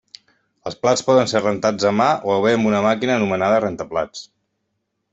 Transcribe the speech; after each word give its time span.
Els 0.69 0.77
plats 0.85 1.03
poden 1.09 1.29
ser 1.33 1.41
rentats 1.43 1.87
a 1.91 1.93
mà 1.99 2.09
o 2.31 2.39
bé 2.47 2.57
amb 2.59 2.73
una 2.73 2.83
màquina 2.89 3.21
anomenada 3.21 3.63
rentaplats. 3.67 4.29